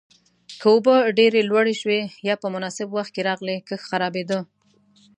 [0.59, 4.39] که اوبه ډېره لوړې شوې یا په نامناسب وخت کې راغلې، کښت خرابېده.